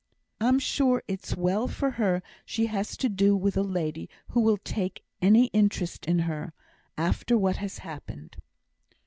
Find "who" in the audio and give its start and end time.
4.29-4.41